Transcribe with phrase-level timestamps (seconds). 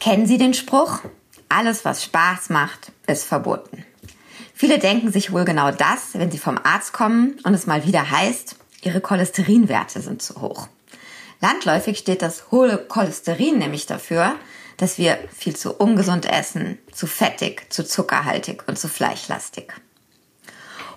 [0.00, 1.00] Kennen Sie den Spruch?
[1.48, 3.84] Alles, was Spaß macht, ist verboten.
[4.52, 8.10] Viele denken sich wohl genau das, wenn sie vom Arzt kommen und es mal wieder
[8.10, 10.68] heißt, ihre Cholesterinwerte sind zu hoch.
[11.40, 14.34] Landläufig steht das hohe Cholesterin nämlich dafür,
[14.76, 19.72] dass wir viel zu ungesund essen, zu fettig, zu zuckerhaltig und zu fleischlastig.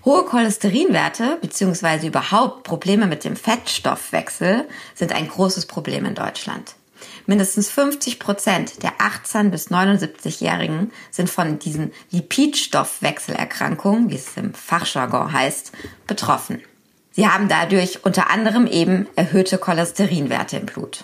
[0.08, 2.07] Hohe Cholesterinwerte bzw.
[2.07, 4.66] überhaupt Probleme mit dem Fettstoffwechsel
[4.96, 6.76] sind ein großes Problem in Deutschland.
[7.25, 15.33] Mindestens 50 Prozent der 18 bis 79-Jährigen sind von diesen Lipidstoffwechselerkrankungen, wie es im Fachjargon
[15.33, 15.74] heißt,
[16.08, 16.64] betroffen.
[17.11, 21.04] Sie haben dadurch unter anderem eben erhöhte Cholesterinwerte im Blut.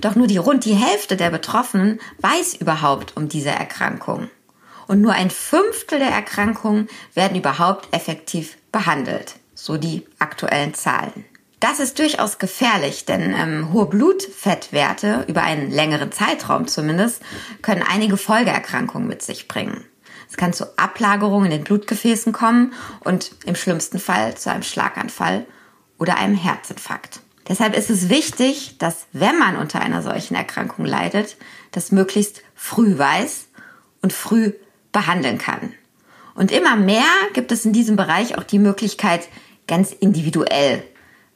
[0.00, 4.30] Doch nur die rund die Hälfte der Betroffenen weiß überhaupt um diese Erkrankung.
[4.86, 11.24] Und nur ein Fünftel der Erkrankungen werden überhaupt effektiv behandelt, so die aktuellen Zahlen.
[11.60, 17.22] Das ist durchaus gefährlich, denn ähm, hohe Blutfettwerte über einen längeren Zeitraum zumindest
[17.62, 19.84] können einige Folgeerkrankungen mit sich bringen.
[20.28, 25.46] Es kann zu Ablagerungen in den Blutgefäßen kommen und im schlimmsten Fall zu einem Schlaganfall
[25.98, 27.20] oder einem Herzinfarkt.
[27.48, 31.36] Deshalb ist es wichtig, dass wenn man unter einer solchen Erkrankung leidet,
[31.70, 33.46] das möglichst früh weiß
[34.02, 34.52] und früh
[34.96, 35.74] behandeln kann.
[36.34, 39.28] Und immer mehr gibt es in diesem Bereich auch die Möglichkeit,
[39.66, 40.82] ganz individuell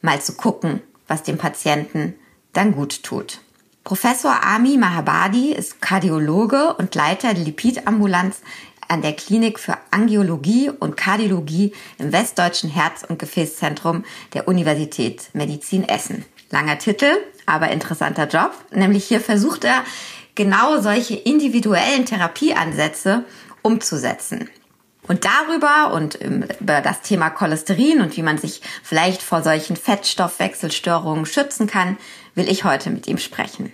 [0.01, 2.15] mal zu gucken, was dem Patienten
[2.55, 3.41] dann gut tut.
[3.85, 8.41] Professor Ami Mahabadi ist Kardiologe und Leiter der Lipidambulanz
[8.89, 15.87] an der Klinik für Angiologie und Kardiologie im Westdeutschen Herz- und Gefäßzentrum der Universität Medizin
[15.87, 16.25] Essen.
[16.51, 17.11] Langer Titel,
[17.45, 18.53] aber interessanter Job.
[18.73, 19.85] Nämlich hier versucht er
[20.35, 23.25] genau solche individuellen Therapieansätze
[23.63, 24.49] umzusetzen.
[25.09, 31.27] Und darüber und über das Thema Cholesterin und wie man sich vielleicht vor solchen Fettstoffwechselstörungen
[31.27, 31.97] schützen kann,
[32.35, 33.73] will ich heute mit ihm sprechen.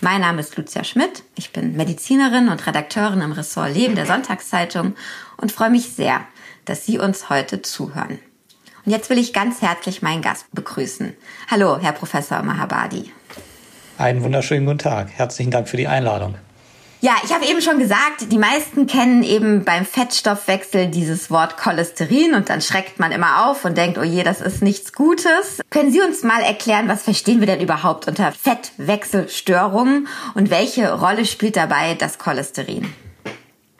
[0.00, 1.22] Mein Name ist Lucia Schmidt.
[1.36, 4.94] Ich bin Medizinerin und Redakteurin im Ressort Leben der Sonntagszeitung
[5.38, 6.20] und freue mich sehr,
[6.66, 8.18] dass Sie uns heute zuhören.
[8.84, 11.14] Und jetzt will ich ganz herzlich meinen Gast begrüßen.
[11.50, 13.12] Hallo, Herr Professor Mahabadi.
[13.96, 15.10] Einen wunderschönen guten Tag.
[15.10, 16.36] Herzlichen Dank für die Einladung.
[17.00, 22.34] Ja, ich habe eben schon gesagt, die meisten kennen eben beim Fettstoffwechsel dieses Wort Cholesterin
[22.34, 25.60] und dann schreckt man immer auf und denkt, oh je, das ist nichts Gutes.
[25.70, 31.24] Können Sie uns mal erklären, was verstehen wir denn überhaupt unter Fettwechselstörungen und welche Rolle
[31.24, 32.92] spielt dabei das Cholesterin?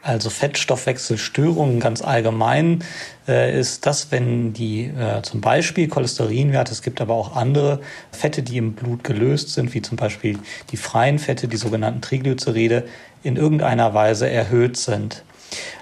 [0.00, 2.84] Also Fettstoffwechselstörungen ganz allgemein
[3.28, 7.80] äh, ist das, wenn die äh, zum Beispiel Cholesterinwerte, es gibt aber auch andere
[8.10, 10.38] Fette, die im Blut gelöst sind, wie zum Beispiel
[10.70, 12.84] die freien Fette, die sogenannten Triglyceride,
[13.22, 15.24] in irgendeiner Weise erhöht sind.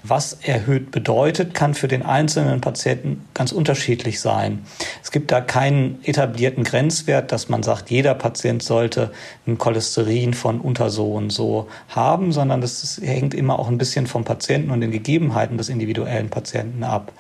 [0.03, 4.65] Was erhöht bedeutet, kann für den einzelnen Patienten ganz unterschiedlich sein.
[5.03, 9.11] Es gibt da keinen etablierten Grenzwert, dass man sagt, jeder Patient sollte
[9.47, 14.07] ein Cholesterin von unter so und so haben, sondern das hängt immer auch ein bisschen
[14.07, 17.13] vom Patienten und den Gegebenheiten des individuellen Patienten ab.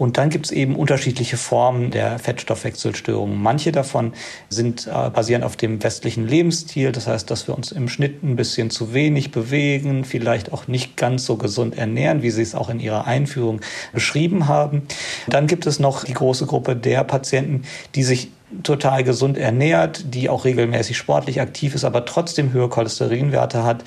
[0.00, 3.38] Und dann gibt es eben unterschiedliche Formen der Fettstoffwechselstörungen.
[3.38, 4.14] Manche davon
[4.48, 8.34] sind äh, basierend auf dem westlichen Lebensstil, das heißt, dass wir uns im Schnitt ein
[8.34, 12.70] bisschen zu wenig bewegen, vielleicht auch nicht ganz so gesund ernähren, wie Sie es auch
[12.70, 13.60] in Ihrer Einführung
[13.92, 14.84] beschrieben haben.
[15.28, 18.30] Dann gibt es noch die große Gruppe der Patienten, die sich
[18.62, 23.84] total gesund ernährt, die auch regelmäßig sportlich aktiv ist, aber trotzdem höhere Cholesterinwerte hat,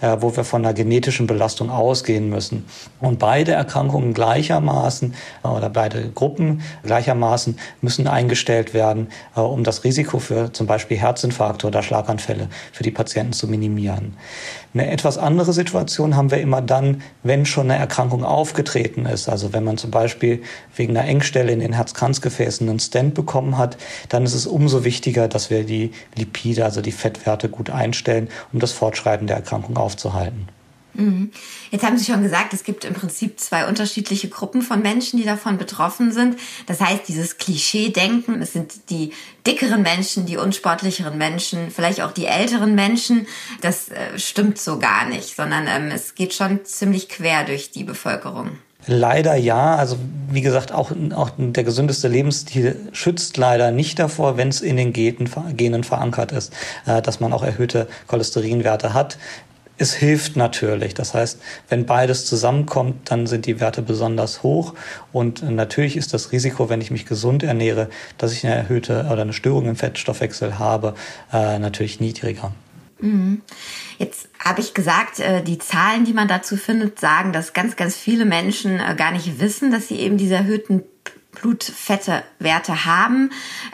[0.00, 2.64] äh, wo wir von einer genetischen Belastung ausgehen müssen.
[3.00, 9.84] Und beide Erkrankungen gleichermaßen äh, oder beide Gruppen gleichermaßen müssen eingestellt werden, äh, um das
[9.84, 14.16] Risiko für zum Beispiel Herzinfarkte oder Schlaganfälle für die Patienten zu minimieren.
[14.76, 19.26] Eine etwas andere Situation haben wir immer dann, wenn schon eine Erkrankung aufgetreten ist.
[19.26, 20.42] Also wenn man zum Beispiel
[20.74, 23.78] wegen einer Engstelle in den Herzkranzgefäßen einen Stent bekommen hat,
[24.10, 28.60] dann ist es umso wichtiger, dass wir die Lipide, also die Fettwerte gut einstellen, um
[28.60, 30.46] das Fortschreiten der Erkrankung aufzuhalten.
[30.96, 31.30] Mhm.
[31.70, 35.24] Jetzt haben Sie schon gesagt, es gibt im Prinzip zwei unterschiedliche Gruppen von Menschen, die
[35.24, 36.36] davon betroffen sind.
[36.66, 39.12] Das heißt, dieses Klischee-Denken, es sind die
[39.46, 43.26] dickeren Menschen, die unsportlicheren Menschen, vielleicht auch die älteren Menschen,
[43.60, 47.84] das äh, stimmt so gar nicht, sondern ähm, es geht schon ziemlich quer durch die
[47.84, 48.58] Bevölkerung.
[48.86, 49.74] Leider ja.
[49.74, 49.98] Also
[50.30, 54.92] wie gesagt, auch, auch der gesündeste Lebensstil schützt leider nicht davor, wenn es in den
[54.92, 56.52] Genen verankert ist,
[56.86, 59.18] äh, dass man auch erhöhte Cholesterinwerte hat.
[59.78, 60.94] Es hilft natürlich.
[60.94, 64.74] Das heißt, wenn beides zusammenkommt, dann sind die Werte besonders hoch.
[65.12, 69.22] Und natürlich ist das Risiko, wenn ich mich gesund ernähre, dass ich eine erhöhte oder
[69.22, 70.94] eine Störung im Fettstoffwechsel habe,
[71.32, 72.52] äh, natürlich niedriger.
[73.00, 73.42] Mhm.
[73.98, 77.96] Jetzt habe ich gesagt, äh, die Zahlen, die man dazu findet, sagen, dass ganz, ganz
[77.96, 80.82] viele Menschen äh, gar nicht wissen, dass sie eben diese erhöhten
[81.32, 83.30] Blutfettewerte haben.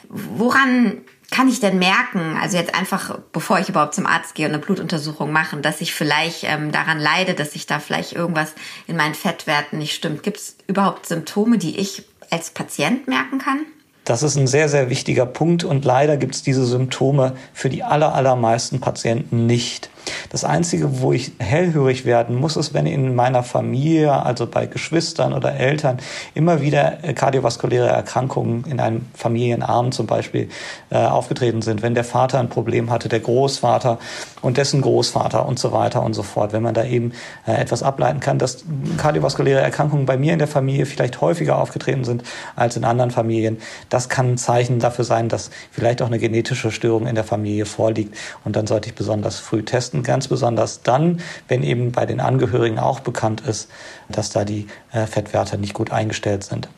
[0.08, 1.02] Woran
[1.32, 4.62] kann ich denn merken, also jetzt einfach, bevor ich überhaupt zum Arzt gehe und eine
[4.62, 8.52] Blutuntersuchung mache, dass ich vielleicht ähm, daran leide, dass sich da vielleicht irgendwas
[8.86, 10.22] in meinen Fettwerten nicht stimmt?
[10.22, 13.66] Gibt es überhaupt Symptome, die ich als Patient merken kann?
[14.04, 17.82] Das ist ein sehr, sehr wichtiger Punkt und leider gibt es diese Symptome für die
[17.82, 19.90] aller, allermeisten Patienten nicht.
[20.30, 25.32] Das Einzige, wo ich hellhörig werden muss, ist, wenn in meiner Familie, also bei Geschwistern
[25.32, 25.98] oder Eltern,
[26.34, 30.48] immer wieder äh, kardiovaskuläre Erkrankungen in einem Familienarm zum Beispiel
[30.90, 31.82] äh, aufgetreten sind.
[31.82, 33.98] Wenn der Vater ein Problem hatte, der Großvater
[34.40, 36.52] und dessen Großvater und so weiter und so fort.
[36.52, 37.12] Wenn man da eben
[37.46, 38.64] äh, etwas ableiten kann, dass
[38.98, 42.22] kardiovaskuläre Erkrankungen bei mir in der Familie vielleicht häufiger aufgetreten sind
[42.56, 43.58] als in anderen Familien,
[43.88, 47.66] das kann ein Zeichen dafür sein, dass vielleicht auch eine genetische Störung in der Familie
[47.66, 48.16] vorliegt.
[48.44, 52.20] Und dann sollte ich besonders früh testen testen, ganz besonders dann, wenn eben bei den
[52.20, 53.68] Angehörigen auch bekannt ist,
[54.08, 56.68] dass da die äh, Fettwerte nicht gut eingestellt sind.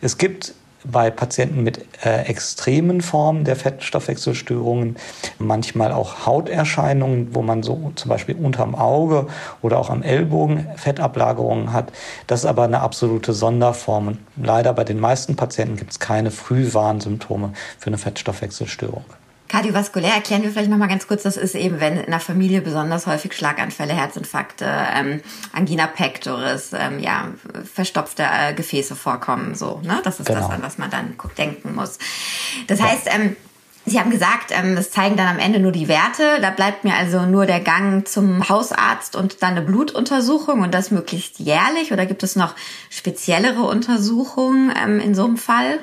[0.00, 0.54] Es gibt
[0.84, 4.96] bei Patienten mit äh, extremen Formen der Fettstoffwechselstörungen
[5.38, 9.26] manchmal auch Hauterscheinungen, wo man so zum Beispiel unterm Auge
[9.60, 11.90] oder auch am Ellbogen Fettablagerungen hat.
[12.28, 14.08] Das ist aber eine absolute Sonderform.
[14.08, 19.04] Und leider bei den meisten Patienten gibt es keine Frühwarnsymptome für eine Fettstoffwechselstörung.
[19.48, 23.06] Kardiovaskulär erklären wir vielleicht nochmal ganz kurz, das ist eben, wenn in der Familie besonders
[23.06, 25.22] häufig Schlaganfälle, Herzinfarkte, ähm,
[25.52, 27.28] Angina pectoris, ähm, ja,
[27.64, 30.00] verstopfte äh, Gefäße vorkommen, so, ne?
[30.04, 30.40] Das ist genau.
[30.40, 31.98] das, an was man dann denken muss.
[32.66, 32.86] Das ja.
[32.86, 33.36] heißt, ähm,
[33.88, 36.40] Sie haben gesagt, ähm, das zeigen dann am Ende nur die Werte.
[36.42, 40.90] Da bleibt mir also nur der Gang zum Hausarzt und dann eine Blutuntersuchung und das
[40.90, 41.92] möglichst jährlich.
[41.92, 42.54] Oder gibt es noch
[42.90, 45.78] speziellere Untersuchungen ähm, in so einem Fall?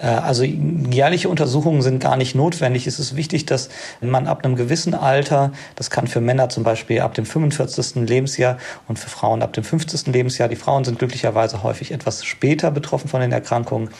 [0.00, 2.86] Äh, also jährliche Untersuchungen sind gar nicht notwendig.
[2.86, 3.68] Es ist wichtig, dass
[4.00, 8.06] man ab einem gewissen Alter, das kann für Männer zum Beispiel ab dem 45.
[8.08, 8.58] Lebensjahr
[8.88, 10.06] und für Frauen ab dem 50.
[10.08, 13.90] Lebensjahr, die Frauen sind glücklicherweise häufig etwas später betroffen von den Erkrankungen,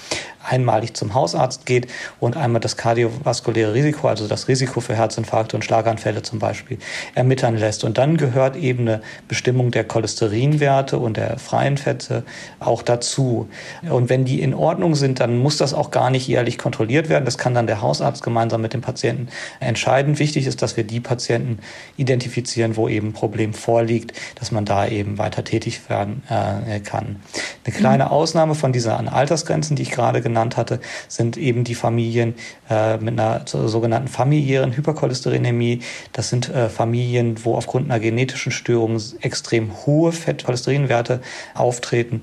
[0.48, 1.88] einmalig zum Hausarzt geht
[2.20, 6.78] und einmal das kardiovaskuläre Risiko, also das Risiko für Herzinfarkte und Schlaganfälle zum Beispiel,
[7.14, 7.84] ermitteln lässt.
[7.84, 12.24] Und dann gehört eben eine Bestimmung der Cholesterinwerte und der freien Fette
[12.60, 13.48] auch dazu.
[13.88, 17.24] Und wenn die in Ordnung sind, dann muss das auch gar nicht jährlich kontrolliert werden.
[17.24, 19.28] Das kann dann der Hausarzt gemeinsam mit dem Patienten
[19.60, 20.18] entscheiden.
[20.18, 21.58] Wichtig ist, dass wir die Patienten
[21.96, 27.16] identifizieren, wo eben ein Problem vorliegt, dass man da eben weiter tätig werden äh, kann.
[27.64, 28.10] Eine kleine mhm.
[28.10, 32.34] Ausnahme von diesen Altersgrenzen, die ich gerade genannt genannt hatte, sind eben die Familien
[32.70, 35.80] äh, mit einer sogenannten familiären Hypercholesterinämie.
[36.12, 41.20] Das sind äh, Familien, wo aufgrund einer genetischen Störung extrem hohe Fettcholesterinwerte
[41.54, 42.22] auftreten.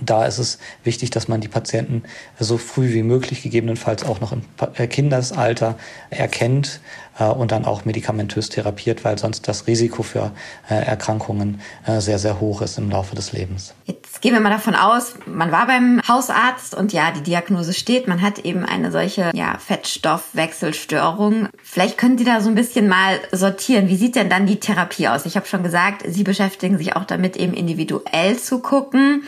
[0.00, 2.02] Da ist es wichtig, dass man die Patienten
[2.38, 4.42] so früh wie möglich, gegebenenfalls auch noch im
[4.74, 5.76] äh, Kindesalter,
[6.10, 6.80] erkennt
[7.18, 10.32] äh, und dann auch medikamentös therapiert, weil sonst das Risiko für
[10.68, 11.60] äh, Erkrankungen
[11.98, 13.74] sehr, sehr hoch ist im Laufe des Lebens.
[13.84, 18.06] Jetzt gehen wir mal davon aus, man war beim Hausarzt und ja, die Diagnose steht,
[18.06, 21.48] man hat eben eine solche ja, Fettstoffwechselstörung.
[21.62, 23.88] Vielleicht können Sie da so ein bisschen mal sortieren.
[23.88, 25.26] Wie sieht denn dann die Therapie aus?
[25.26, 29.24] Ich habe schon gesagt, Sie beschäftigen sich auch damit, eben individuell zu gucken.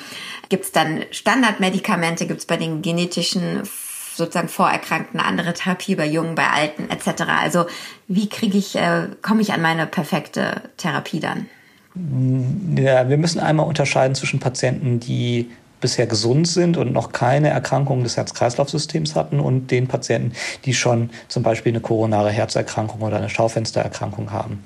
[0.52, 2.26] Gibt es dann Standardmedikamente?
[2.26, 3.62] Gibt es bei den genetischen
[4.14, 7.22] sozusagen Vorerkrankten andere Therapie bei Jungen, bei Alten etc.
[7.40, 7.64] Also
[8.06, 11.46] wie kriege ich, äh, komme ich an meine perfekte Therapie dann?
[12.76, 15.50] Ja, wir müssen einmal unterscheiden zwischen Patienten, die
[15.82, 20.32] bisher gesund sind und noch keine Erkrankung des Herz-Kreislauf-Systems hatten und den Patienten,
[20.64, 24.62] die schon zum Beispiel eine koronare Herzerkrankung oder eine Schaufenstererkrankung haben.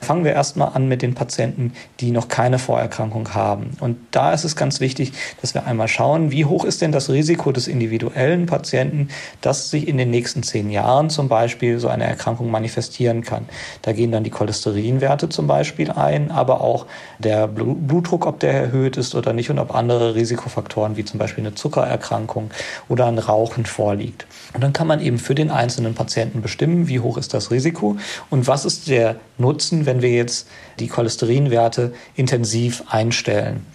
[0.00, 3.76] Fangen wir erstmal an mit den Patienten, die noch keine Vorerkrankung haben.
[3.80, 7.10] Und da ist es ganz wichtig, dass wir einmal schauen, wie hoch ist denn das
[7.10, 9.08] Risiko des individuellen Patienten,
[9.40, 13.48] dass sich in den nächsten zehn Jahren zum Beispiel so eine Erkrankung manifestieren kann.
[13.82, 16.86] Da gehen dann die Cholesterinwerte zum Beispiel ein, aber auch
[17.18, 21.18] der Blutdruck, ob der erhöht ist oder nicht und ob andere Risikofaktoren Risikofaktoren wie zum
[21.18, 22.50] Beispiel eine Zuckererkrankung
[22.88, 24.26] oder ein Rauchen vorliegt.
[24.54, 27.96] Und dann kann man eben für den einzelnen Patienten bestimmen, wie hoch ist das Risiko
[28.30, 30.48] und was ist der Nutzen, wenn wir jetzt
[30.78, 33.66] die Cholesterinwerte intensiv einstellen.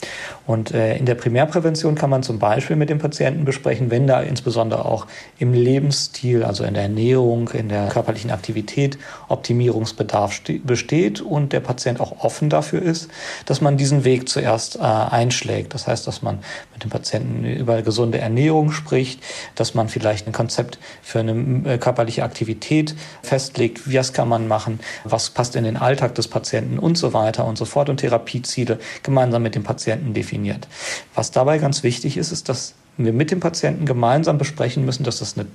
[0.46, 4.22] Und äh, in der Primärprävention kann man zum Beispiel mit dem Patienten besprechen, wenn da
[4.22, 5.08] insbesondere auch
[5.40, 8.98] im Lebensstil, also in der Ernährung, in der körperlichen Aktivität
[9.30, 13.10] Optimierungsbedarf besteht und der Patient auch offen dafür ist,
[13.46, 15.74] dass man diesen Weg zuerst äh, einschlägt.
[15.74, 16.40] Das heißt, dass man
[16.74, 19.22] mit dem Patienten über gesunde Ernährung spricht,
[19.56, 24.50] dass man vielleicht ein Konzept für eine äh, körperliche Aktivität festlegt, wie das kann man
[24.50, 27.88] machen, was passt in den Alltag des Patienten und so weiter und so fort.
[27.88, 30.68] Und Therapieziele gemeinsam mit dem Patienten definieren definiert.
[31.16, 35.20] Was dabei ganz wichtig ist, ist, dass wir mit dem Patienten gemeinsam besprechen müssen, dass
[35.20, 35.48] das eine,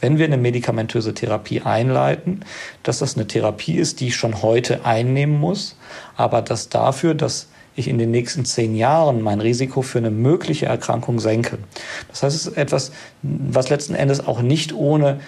[0.00, 2.40] wenn wir eine medikamentöse Therapie einleiten,
[2.84, 5.76] dass das eine Therapie ist, die ich schon heute einnehmen muss,
[6.16, 10.66] aber dass dafür, dass ich in den nächsten zehn Jahren mein Risiko für eine mögliche
[10.66, 11.58] Erkrankung senke.
[12.08, 15.18] Das heißt, es ist etwas, was letzten Endes auch nicht ohne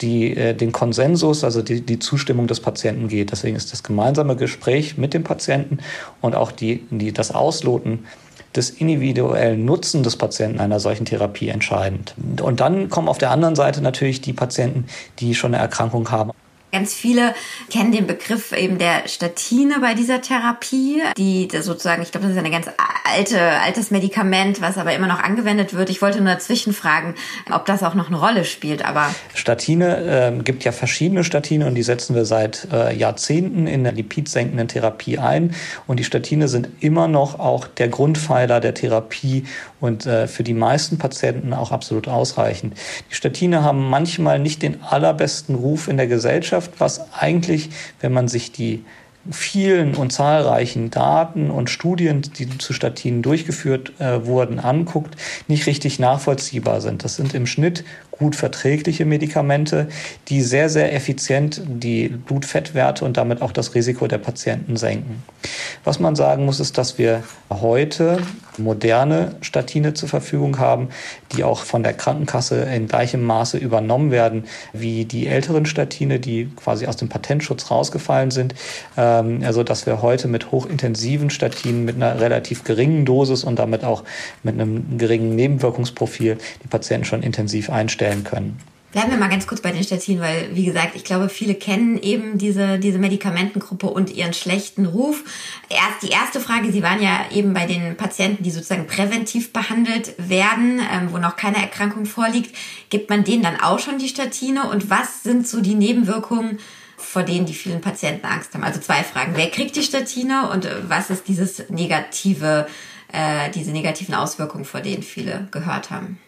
[0.00, 3.32] die äh, den Konsensus, also die, die Zustimmung des Patienten geht.
[3.32, 5.78] Deswegen ist das gemeinsame Gespräch mit dem Patienten
[6.20, 8.06] und auch die, die, das Ausloten
[8.56, 12.14] des individuellen Nutzen des Patienten einer solchen Therapie entscheidend.
[12.40, 14.86] Und dann kommen auf der anderen Seite natürlich die Patienten,
[15.18, 16.32] die schon eine Erkrankung haben.
[16.72, 17.34] Ganz viele
[17.70, 22.38] kennen den Begriff eben der Statine bei dieser Therapie, die sozusagen, ich glaube, das ist
[22.38, 22.68] eine ganz
[23.12, 25.90] alte, altes Medikament, was aber immer noch angewendet wird.
[25.90, 27.14] Ich wollte nur dazwischen fragen,
[27.50, 28.84] ob das auch noch eine Rolle spielt.
[28.84, 33.82] Aber Statine äh, gibt ja verschiedene Statine und die setzen wir seit äh, Jahrzehnten in
[33.82, 35.54] der lipidsenkenden Therapie ein.
[35.86, 39.44] Und die Statine sind immer noch auch der Grundpfeiler der Therapie
[39.80, 42.74] und äh, für die meisten Patienten auch absolut ausreichend.
[43.10, 48.28] Die Statine haben manchmal nicht den allerbesten Ruf in der Gesellschaft, was eigentlich, wenn man
[48.28, 48.84] sich die
[49.30, 55.98] vielen und zahlreichen Daten und Studien, die zu Statinen durchgeführt äh, wurden, anguckt, nicht richtig
[55.98, 57.04] nachvollziehbar sind.
[57.04, 57.84] Das sind im Schnitt
[58.20, 59.88] gut verträgliche Medikamente,
[60.28, 65.22] die sehr, sehr effizient die Blutfettwerte und damit auch das Risiko der Patienten senken.
[65.84, 68.18] Was man sagen muss, ist, dass wir heute
[68.58, 70.90] moderne Statine zur Verfügung haben,
[71.32, 76.50] die auch von der Krankenkasse in gleichem Maße übernommen werden wie die älteren Statine, die
[76.56, 78.54] quasi aus dem Patentschutz rausgefallen sind.
[78.98, 83.82] Ähm, also dass wir heute mit hochintensiven Statinen mit einer relativ geringen Dosis und damit
[83.82, 84.04] auch
[84.42, 88.58] mit einem geringen Nebenwirkungsprofil die Patienten schon intensiv einstellen können.
[88.92, 91.96] Bleiben wir mal ganz kurz bei den Statinen, weil, wie gesagt, ich glaube, viele kennen
[92.02, 95.22] eben diese, diese Medikamentengruppe und ihren schlechten Ruf.
[95.68, 100.14] Erst die erste Frage, Sie waren ja eben bei den Patienten, die sozusagen präventiv behandelt
[100.18, 102.52] werden, ähm, wo noch keine Erkrankung vorliegt.
[102.88, 104.68] Gibt man denen dann auch schon die Statine?
[104.68, 106.58] Und was sind so die Nebenwirkungen,
[106.96, 108.64] vor denen die vielen Patienten Angst haben?
[108.64, 109.34] Also zwei Fragen.
[109.36, 112.66] Wer kriegt die Statine und was ist dieses negative,
[113.12, 116.18] äh, diese negativen Auswirkungen, vor denen viele gehört haben?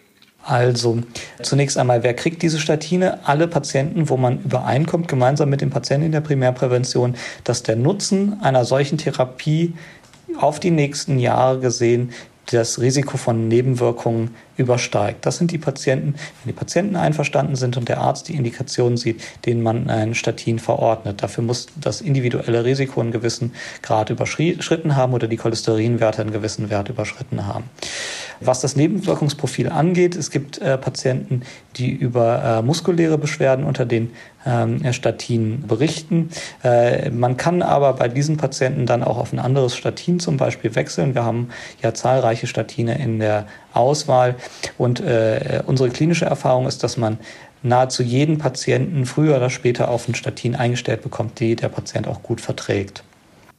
[0.45, 0.99] Also
[1.41, 3.21] zunächst einmal, wer kriegt diese Statine?
[3.27, 8.41] Alle Patienten, wo man übereinkommt, gemeinsam mit dem Patienten in der Primärprävention, dass der Nutzen
[8.43, 9.75] einer solchen Therapie
[10.37, 12.11] auf die nächsten Jahre gesehen
[12.51, 15.25] das Risiko von Nebenwirkungen übersteigt.
[15.25, 19.23] Das sind die Patienten, wenn die Patienten einverstanden sind und der Arzt die Indikation sieht,
[19.47, 21.23] denen man ein Statin verordnet.
[21.23, 26.69] Dafür muss das individuelle Risiko einen gewissen Grad überschritten haben oder die Cholesterinwerte einen gewissen
[26.69, 27.65] Wert überschritten haben.
[28.41, 31.43] Was das Nebenwirkungsprofil angeht, es gibt äh, Patienten,
[31.77, 34.11] die über äh, muskuläre Beschwerden unter den
[34.47, 36.31] ähm, Statinen berichten.
[36.63, 40.75] Äh, man kann aber bei diesen Patienten dann auch auf ein anderes Statin zum Beispiel
[40.75, 41.15] wechseln.
[41.15, 41.49] Wir haben
[41.83, 44.37] ja zahlreiche Statine in der Auswahl
[44.79, 47.19] und äh, unsere klinische Erfahrung ist, dass man
[47.63, 52.23] nahezu jeden Patienten früher oder später auf ein Statin eingestellt bekommt, die der Patient auch
[52.23, 53.05] gut verträgt.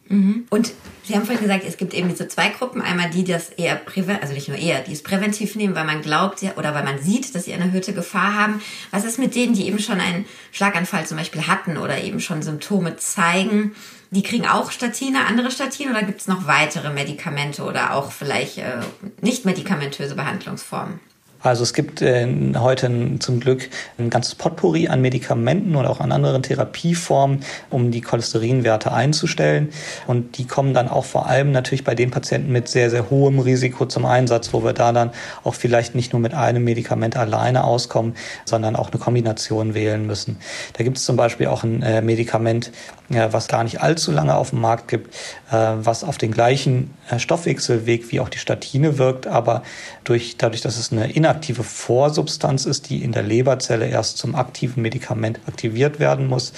[0.10, 0.46] Mhm.
[0.50, 0.74] Und
[1.06, 2.82] Sie haben vorhin gesagt, es gibt eben diese zwei Gruppen.
[2.82, 5.84] Einmal die, die das eher präventiv, also nicht nur eher, die es präventiv nehmen, weil
[5.84, 8.62] man glaubt oder weil man sieht, dass sie eine erhöhte Gefahr haben.
[8.92, 12.42] Was ist mit denen, die eben schon einen Schlaganfall zum Beispiel hatten oder eben schon
[12.42, 13.76] Symptome zeigen?
[14.12, 18.60] Die kriegen auch Statine, andere Statine oder gibt es noch weitere Medikamente oder auch vielleicht
[18.60, 18.80] äh,
[19.22, 21.00] nicht medikamentöse Behandlungsformen?
[21.44, 22.26] Also es gibt äh,
[22.58, 23.70] heute zum Glück
[24.00, 29.70] ein ganzes Potpourri an Medikamenten und auch an anderen Therapieformen, um die Cholesterinwerte einzustellen.
[30.08, 33.40] Und die kommen dann auch vor allem natürlich bei den Patienten mit sehr, sehr hohem
[33.40, 35.12] Risiko zum Einsatz, wo wir da dann
[35.44, 40.38] auch vielleicht nicht nur mit einem Medikament alleine auskommen, sondern auch eine Kombination wählen müssen.
[40.78, 42.72] Da gibt es zum Beispiel auch ein äh, Medikament,
[43.10, 45.14] was gar nicht allzu lange auf dem Markt gibt,
[45.52, 49.64] äh, was auf den gleichen äh, Stoffwechselweg wie auch die Statine wirkt, aber
[50.04, 54.84] durch, dadurch, dass es eine inaktive Vorsubstanz ist, die in der Leberzelle erst zum aktiven
[54.84, 56.54] Medikament aktiviert werden muss,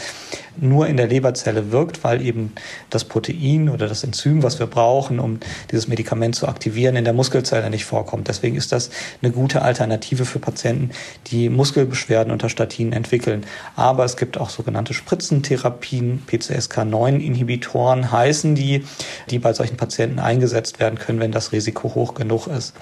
[0.57, 2.53] nur in der Leberzelle wirkt, weil eben
[2.89, 5.39] das Protein oder das Enzym, was wir brauchen, um
[5.71, 8.27] dieses Medikament zu aktivieren, in der Muskelzelle nicht vorkommt.
[8.27, 8.89] Deswegen ist das
[9.21, 10.91] eine gute Alternative für Patienten,
[11.27, 13.45] die Muskelbeschwerden unter Statinen entwickeln.
[13.75, 18.85] Aber es gibt auch sogenannte Spritzentherapien, PCSK9-Inhibitoren heißen die,
[19.29, 22.73] die bei solchen Patienten eingesetzt werden können, wenn das Risiko hoch genug ist.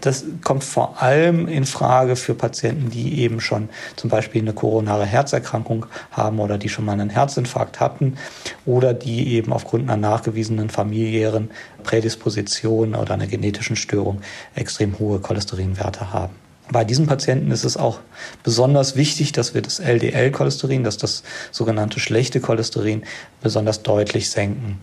[0.00, 5.06] Das kommt vor allem in Frage für Patienten, die eben schon zum Beispiel eine koronare
[5.06, 8.16] Herzerkrankung haben oder die schon mal einen Herzinfarkt hatten
[8.64, 11.50] oder die eben aufgrund einer nachgewiesenen familiären
[11.82, 14.20] Prädisposition oder einer genetischen Störung
[14.54, 16.34] extrem hohe Cholesterinwerte haben.
[16.70, 18.00] Bei diesen Patienten ist es auch
[18.42, 23.02] besonders wichtig, dass wir das LDL-Cholesterin, dass das sogenannte schlechte Cholesterin
[23.42, 24.80] besonders deutlich senken.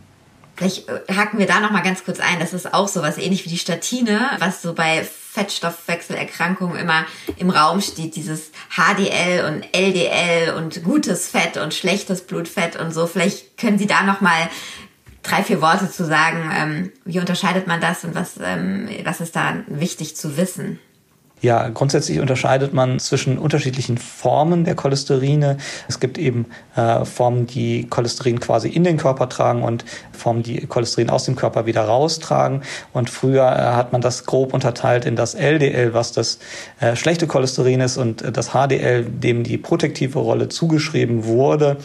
[0.56, 2.40] Vielleicht haken wir da noch mal ganz kurz ein.
[2.40, 7.06] Das ist auch so was ähnlich wie die Statine, was so bei Fettstoffwechselerkrankungen immer
[7.38, 8.18] im Raum steht.
[8.18, 13.08] Dieses HDL und LDL und gutes Fett und schlechtes Blutfett und so.
[13.08, 14.50] Vielleicht können Sie da noch mal
[15.24, 16.52] drei, vier Worte zu sagen.
[16.54, 20.80] Ähm, wie unterscheidet man das und was, ähm, was ist da wichtig zu wissen?
[21.42, 25.58] Ja, grundsätzlich unterscheidet man zwischen unterschiedlichen Formen der Cholesterine.
[25.90, 26.46] Es gibt eben
[26.76, 31.36] äh, Formen, die Cholesterin quasi in den Körper tragen und Formen, die Cholesterin aus dem
[31.36, 32.62] Körper wieder raustragen.
[32.94, 36.38] Und früher äh, hat man das grob unterteilt in das LDL, was das
[36.80, 41.78] äh, schlechte Cholesterin ist, und äh, das HDL, dem die protektive Rolle zugeschrieben wurde.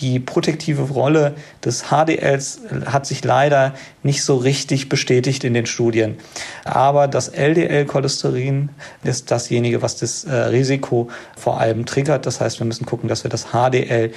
[0.00, 6.16] Die protektive Rolle des HDLs hat sich leider nicht so richtig bestätigt in den Studien.
[6.64, 8.70] Aber das LDL-Cholesterin
[9.04, 12.26] ist dasjenige, was das äh, Risiko vor allem triggert.
[12.26, 14.12] Das heißt, wir müssen gucken, dass wir das HDL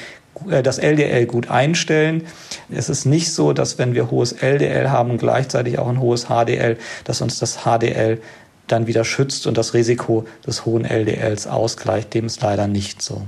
[0.50, 2.24] äh, das LDL gut einstellen.
[2.70, 6.26] Es ist nicht so, dass wenn wir hohes LDL haben und gleichzeitig auch ein hohes
[6.26, 8.22] HDL, dass uns das HDL
[8.68, 12.14] dann wieder schützt und das Risiko des hohen LDLs ausgleicht.
[12.14, 13.24] Dem ist leider nicht so.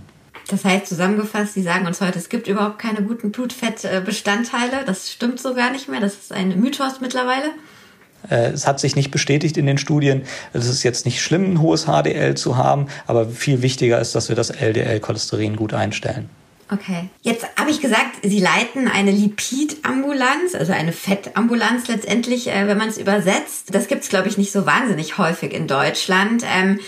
[0.49, 4.83] Das heißt zusammengefasst, Sie sagen uns heute, es gibt überhaupt keine guten Blutfettbestandteile.
[4.85, 5.99] Das stimmt so gar nicht mehr.
[6.01, 7.51] Das ist ein Mythos mittlerweile.
[8.29, 10.23] Äh, es hat sich nicht bestätigt in den Studien.
[10.53, 14.29] Es ist jetzt nicht schlimm, ein hohes HDL zu haben, aber viel wichtiger ist, dass
[14.29, 16.29] wir das LDL-Cholesterin gut einstellen.
[16.71, 17.09] Okay.
[17.23, 22.89] Jetzt habe ich gesagt, Sie leiten eine Lipidambulanz, also eine Fettambulanz letztendlich, äh, wenn man
[22.89, 23.73] es übersetzt.
[23.73, 26.43] Das gibt es, glaube ich, nicht so wahnsinnig häufig in Deutschland.
[26.47, 26.79] Ähm,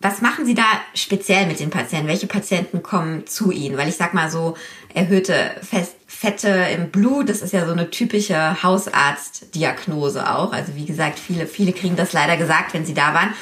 [0.00, 2.08] was machen Sie da speziell mit den Patienten?
[2.08, 3.76] Welche Patienten kommen zu Ihnen?
[3.76, 4.54] Weil ich sag mal so,
[4.92, 10.54] erhöhte Fest Fette im Blut, das ist ja so eine typische Hausarztdiagnose auch.
[10.54, 13.34] Also wie gesagt, viele, viele kriegen das leider gesagt, wenn sie da waren.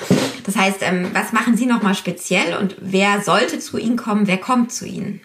[0.44, 4.26] Das heißt, ähm, was machen Sie nochmal speziell und wer sollte zu Ihnen kommen?
[4.26, 5.20] Wer kommt zu Ihnen?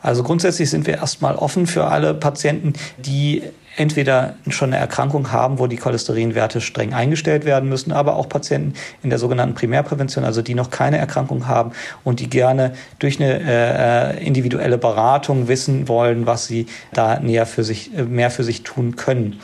[0.00, 3.42] Also grundsätzlich sind wir erstmal offen für alle Patienten, die
[3.76, 8.74] entweder schon eine Erkrankung haben, wo die Cholesterinwerte streng eingestellt werden müssen, aber auch Patienten
[9.02, 11.72] in der sogenannten Primärprävention, also die noch keine Erkrankung haben
[12.04, 17.64] und die gerne durch eine äh, individuelle Beratung wissen wollen, was sie da näher für
[17.64, 19.40] sich, äh, mehr für sich tun können.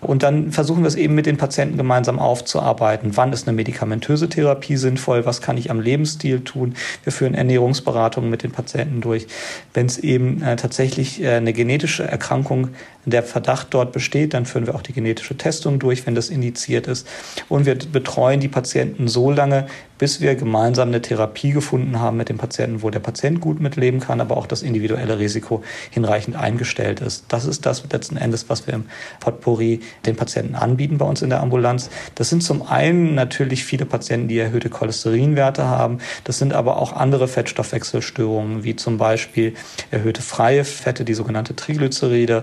[0.00, 3.16] Und dann versuchen wir es eben mit den Patienten gemeinsam aufzuarbeiten.
[3.16, 5.26] Wann ist eine medikamentöse Therapie sinnvoll?
[5.26, 6.74] Was kann ich am Lebensstil tun?
[7.04, 9.26] Wir führen Ernährungsberatungen mit den Patienten durch.
[9.74, 12.70] Wenn es eben äh, tatsächlich äh, eine genetische Erkrankung
[13.04, 16.86] der Verdacht dort besteht, dann führen wir auch die genetische Testung durch, wenn das indiziert
[16.86, 17.06] ist.
[17.48, 19.66] Und wir betreuen die Patienten so lange,
[20.02, 24.00] bis wir gemeinsam eine Therapie gefunden haben mit dem Patienten, wo der Patient gut mitleben
[24.00, 27.26] kann, aber auch das individuelle Risiko hinreichend eingestellt ist.
[27.28, 28.86] Das ist das letzten Endes, was wir im
[29.20, 31.88] Potpourri den Patienten anbieten bei uns in der Ambulanz.
[32.16, 35.98] Das sind zum einen natürlich viele Patienten, die erhöhte Cholesterinwerte haben.
[36.24, 39.54] Das sind aber auch andere Fettstoffwechselstörungen, wie zum Beispiel
[39.92, 42.42] erhöhte freie Fette, die sogenannte Triglyceride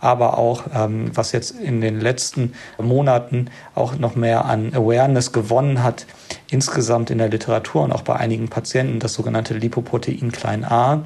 [0.00, 5.82] aber auch, ähm, was jetzt in den letzten Monaten auch noch mehr an Awareness gewonnen
[5.82, 6.06] hat,
[6.50, 11.02] insgesamt in der Literatur und auch bei einigen Patienten, das sogenannte Lipoprotein klein a.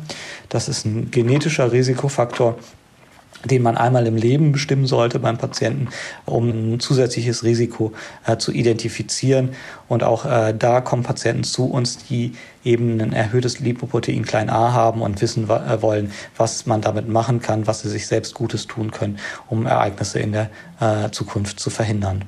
[0.48, 2.56] Das ist ein genetischer Risikofaktor,
[3.44, 5.88] den man einmal im Leben bestimmen sollte beim Patienten,
[6.24, 7.92] um ein zusätzliches Risiko
[8.26, 9.50] äh, zu identifizieren.
[9.88, 12.32] Und auch äh, da kommen Patienten zu uns, die
[12.64, 17.40] eben ein erhöhtes Lipoprotein klein a haben und wissen äh, wollen, was man damit machen
[17.40, 21.70] kann, was sie sich selbst Gutes tun können, um Ereignisse in der äh, Zukunft zu
[21.70, 22.24] verhindern.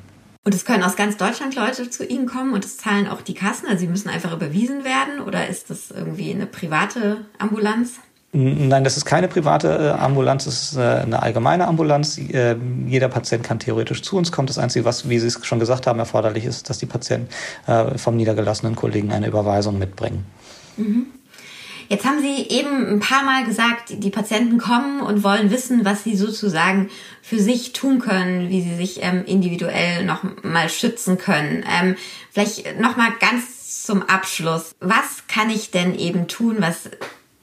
[0.46, 3.34] Und es können aus ganz Deutschland Leute zu Ihnen kommen und es zahlen auch die
[3.34, 3.66] Kassen.
[3.66, 7.94] Also Sie müssen einfach überwiesen werden oder ist das irgendwie eine private Ambulanz?
[8.30, 12.16] Nein, das ist keine private äh, Ambulanz, das ist äh, eine allgemeine Ambulanz.
[12.18, 12.54] Äh,
[12.86, 14.46] jeder Patient kann theoretisch zu uns kommen.
[14.46, 17.28] Das Einzige, was, wie Sie es schon gesagt haben, erforderlich ist, dass die Patienten
[17.96, 20.24] vom niedergelassenen Kollegen eine Überweisung mitbringen.
[20.76, 21.06] Mhm.
[21.88, 26.04] Jetzt haben Sie eben ein paar Mal gesagt, die Patienten kommen und wollen wissen, was
[26.04, 26.90] sie sozusagen
[27.22, 31.64] für sich tun können, wie sie sich ähm, individuell noch mal schützen können.
[31.80, 31.96] Ähm,
[32.32, 34.74] vielleicht noch mal ganz zum Abschluss.
[34.80, 36.90] Was kann ich denn eben tun, was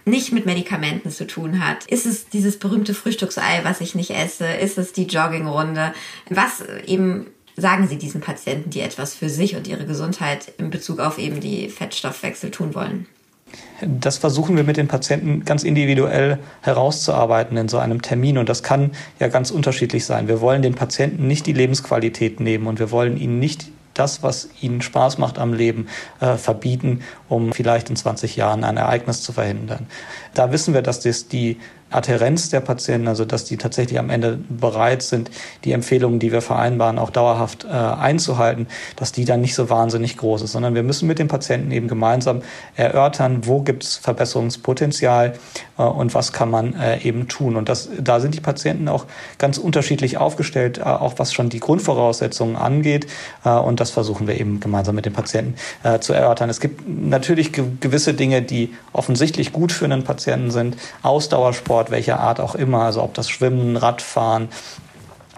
[0.06, 1.86] nicht mit Medikamenten zu tun hat.
[1.86, 4.46] Ist es dieses berühmte Frühstücksei, was ich nicht esse?
[4.48, 5.94] Ist es die Joggingrunde?
[6.30, 11.00] Was eben sagen Sie diesen Patienten, die etwas für sich und ihre Gesundheit in Bezug
[11.00, 13.08] auf eben die Fettstoffwechsel tun wollen?
[13.82, 18.38] Das versuchen wir mit den Patienten ganz individuell herauszuarbeiten in so einem Termin.
[18.38, 20.28] Und das kann ja ganz unterschiedlich sein.
[20.28, 24.50] Wir wollen den Patienten nicht die Lebensqualität nehmen und wir wollen ihnen nicht das, was
[24.62, 25.88] ihnen Spaß macht am Leben,
[26.20, 29.88] äh, verbieten, um vielleicht in 20 Jahren ein Ereignis zu verhindern.
[30.34, 31.60] Da wissen wir, dass das die
[31.94, 35.30] Adherenz der Patienten, also dass die tatsächlich am Ende bereit sind,
[35.64, 40.18] die Empfehlungen, die wir vereinbaren, auch dauerhaft äh, einzuhalten, dass die dann nicht so wahnsinnig
[40.18, 42.42] groß ist, sondern wir müssen mit den Patienten eben gemeinsam
[42.76, 45.34] erörtern, wo gibt es Verbesserungspotenzial
[45.78, 47.56] äh, und was kann man äh, eben tun.
[47.56, 49.06] Und das, da sind die Patienten auch
[49.38, 53.08] ganz unterschiedlich aufgestellt, äh, auch was schon die Grundvoraussetzungen angeht.
[53.44, 56.50] Äh, und das versuchen wir eben gemeinsam mit den Patienten äh, zu erörtern.
[56.50, 60.78] Es gibt natürlich ge gewisse Dinge, die offensichtlich gut für einen Patienten sind.
[61.02, 64.50] Ausdauersport, Sport, welcher Art auch immer, also ob das Schwimmen, Radfahren,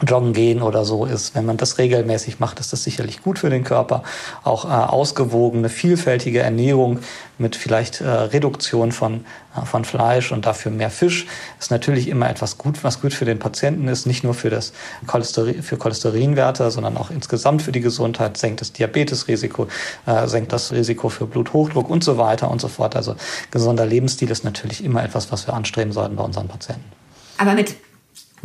[0.05, 1.36] Joggen gehen oder so ist.
[1.36, 4.03] Wenn man das regelmäßig macht, ist das sicherlich gut für den Körper.
[4.43, 6.99] Auch äh, ausgewogene, vielfältige Ernährung
[7.38, 11.27] mit vielleicht äh, Reduktion von, äh, von Fleisch und dafür mehr Fisch
[11.60, 14.73] ist natürlich immer etwas gut, was gut für den Patienten ist, nicht nur für das
[15.08, 19.67] Cholesterin, für Cholesterinwerte, sondern auch insgesamt für die Gesundheit, senkt das Diabetesrisiko,
[20.08, 22.97] äh, senkt das Risiko für Bluthochdruck und so weiter und so fort.
[22.97, 23.15] Also
[23.51, 26.91] gesunder Lebensstil ist natürlich immer etwas, was wir anstreben sollten bei unseren Patienten.
[27.38, 27.75] Aber mit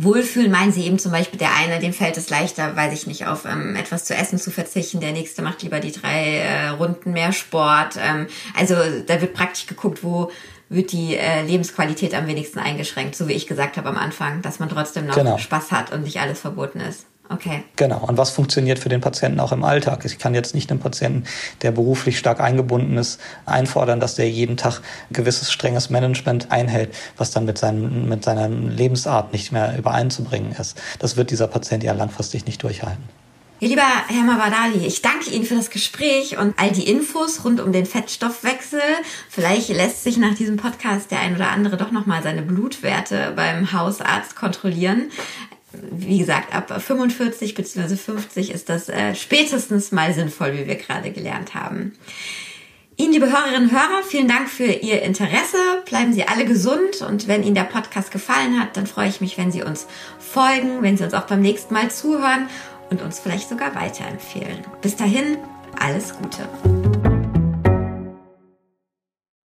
[0.03, 3.27] Wohlfühlen meinen sie eben zum Beispiel, der eine, dem fällt es leichter, weiß ich nicht,
[3.27, 7.13] auf ähm, etwas zu essen zu verzichten, der nächste macht lieber die drei äh, Runden
[7.13, 7.97] mehr Sport.
[8.01, 10.31] Ähm, also da wird praktisch geguckt, wo
[10.69, 14.59] wird die äh, Lebensqualität am wenigsten eingeschränkt, so wie ich gesagt habe am Anfang, dass
[14.59, 15.37] man trotzdem noch genau.
[15.37, 17.05] Spaß hat und nicht alles verboten ist.
[17.31, 17.63] Okay.
[17.77, 18.03] Genau.
[18.05, 20.03] Und was funktioniert für den Patienten auch im Alltag?
[20.03, 21.23] Ich kann jetzt nicht einem Patienten,
[21.61, 27.31] der beruflich stark eingebunden ist, einfordern, dass der jeden Tag gewisses strenges Management einhält, was
[27.31, 30.81] dann mit, seinem, mit seiner Lebensart nicht mehr übereinzubringen ist.
[30.99, 33.03] Das wird dieser Patient ja langfristig nicht durchhalten.
[33.61, 37.61] Ja, lieber Herr Mavadali, ich danke Ihnen für das Gespräch und all die Infos rund
[37.61, 38.81] um den Fettstoffwechsel.
[39.29, 43.71] Vielleicht lässt sich nach diesem Podcast der ein oder andere doch nochmal seine Blutwerte beim
[43.71, 45.11] Hausarzt kontrollieren
[45.73, 47.95] wie gesagt, ab 45 bzw.
[47.95, 51.93] 50 ist das äh, spätestens mal sinnvoll, wie wir gerade gelernt haben.
[52.97, 55.57] Ihnen, liebe Hörerinnen und Hörer, vielen Dank für Ihr Interesse.
[55.85, 59.37] Bleiben Sie alle gesund und wenn Ihnen der Podcast gefallen hat, dann freue ich mich,
[59.37, 59.87] wenn Sie uns
[60.19, 62.47] folgen, wenn Sie uns auch beim nächsten Mal zuhören
[62.89, 64.59] und uns vielleicht sogar weiterempfehlen.
[64.81, 65.37] Bis dahin,
[65.79, 66.47] alles Gute.